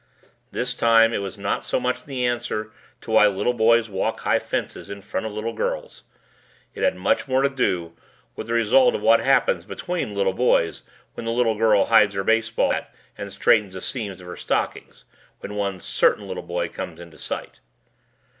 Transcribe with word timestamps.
This 0.51 0.73
time 0.73 1.13
it 1.13 1.19
was 1.19 1.37
not 1.37 1.63
so 1.63 1.79
much 1.79 2.05
the 2.05 2.25
answer 2.25 2.71
to 3.01 3.11
why 3.11 3.27
little 3.27 3.53
boys 3.53 3.87
walk 3.87 4.21
high 4.21 4.39
fences 4.39 4.89
in 4.89 4.99
front 5.03 5.27
of 5.27 5.31
little 5.33 5.53
girls. 5.53 6.01
It 6.73 6.81
had 6.81 6.95
much 6.95 7.27
more 7.27 7.43
to 7.43 7.49
do 7.49 7.95
with 8.35 8.47
the 8.47 8.53
result 8.55 8.95
of 8.95 9.03
what 9.03 9.19
happens 9.19 9.63
between 9.63 10.15
little 10.15 10.33
boys 10.33 10.81
when 11.13 11.27
the 11.27 11.31
little 11.31 11.53
girl 11.55 11.85
hides 11.85 12.15
her 12.15 12.23
baseball 12.23 12.71
bat 12.71 12.91
and 13.15 13.31
straightens 13.31 13.75
the 13.75 13.81
seams 13.81 14.19
of 14.19 14.25
her 14.25 14.37
stockings 14.37 15.05
when 15.39 15.53
one 15.53 15.79
certain 15.79 16.27
little 16.27 16.41
boy 16.41 16.67
comes 16.67 16.99
into 16.99 17.19
sight. 17.19 17.59